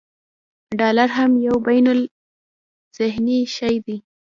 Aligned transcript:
ډالر 0.79 1.09
هم 1.17 1.31
یو 1.47 1.55
بینالذهني 1.67 3.39
شی 3.55 3.75
دی. 3.85 3.97